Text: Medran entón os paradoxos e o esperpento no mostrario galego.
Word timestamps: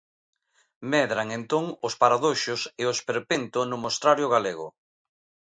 Medran 0.91 1.27
entón 1.37 1.65
os 1.87 1.93
paradoxos 2.01 2.61
e 2.81 2.83
o 2.89 2.93
esperpento 2.97 3.59
no 3.69 3.77
mostrario 3.83 4.27
galego. 4.35 4.67